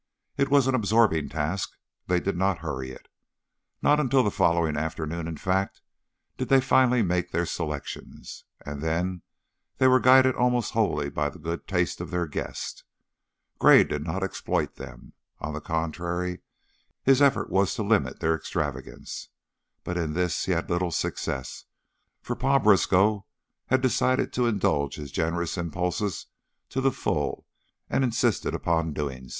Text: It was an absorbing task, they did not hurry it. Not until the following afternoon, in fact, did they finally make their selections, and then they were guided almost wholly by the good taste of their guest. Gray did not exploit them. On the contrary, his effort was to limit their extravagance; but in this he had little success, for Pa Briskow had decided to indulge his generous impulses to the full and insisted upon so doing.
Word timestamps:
It 0.35 0.49
was 0.49 0.65
an 0.65 0.73
absorbing 0.73 1.29
task, 1.29 1.77
they 2.07 2.19
did 2.19 2.35
not 2.35 2.57
hurry 2.65 2.89
it. 2.89 3.07
Not 3.83 3.99
until 3.99 4.23
the 4.23 4.31
following 4.31 4.75
afternoon, 4.75 5.27
in 5.27 5.37
fact, 5.37 5.83
did 6.39 6.49
they 6.49 6.59
finally 6.59 7.03
make 7.03 7.29
their 7.29 7.45
selections, 7.45 8.43
and 8.65 8.81
then 8.81 9.21
they 9.77 9.87
were 9.87 9.99
guided 9.99 10.33
almost 10.33 10.71
wholly 10.71 11.11
by 11.11 11.29
the 11.29 11.37
good 11.37 11.67
taste 11.67 12.01
of 12.01 12.09
their 12.09 12.25
guest. 12.25 12.83
Gray 13.59 13.83
did 13.83 14.03
not 14.03 14.23
exploit 14.23 14.73
them. 14.77 15.13
On 15.39 15.53
the 15.53 15.61
contrary, 15.61 16.39
his 17.03 17.21
effort 17.21 17.51
was 17.51 17.75
to 17.75 17.83
limit 17.83 18.21
their 18.21 18.33
extravagance; 18.33 19.29
but 19.83 19.97
in 19.97 20.13
this 20.13 20.45
he 20.45 20.51
had 20.51 20.67
little 20.67 20.89
success, 20.89 21.65
for 22.23 22.35
Pa 22.35 22.57
Briskow 22.57 23.27
had 23.67 23.81
decided 23.81 24.33
to 24.33 24.47
indulge 24.47 24.95
his 24.95 25.11
generous 25.11 25.59
impulses 25.59 26.25
to 26.69 26.81
the 26.81 26.91
full 26.91 27.45
and 27.87 28.03
insisted 28.03 28.55
upon 28.55 28.87
so 28.87 28.93
doing. 28.93 29.29